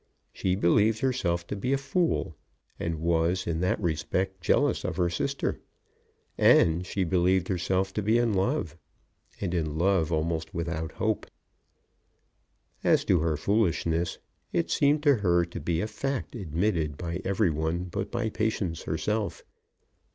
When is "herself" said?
1.01-1.45, 7.49-7.93, 18.81-19.43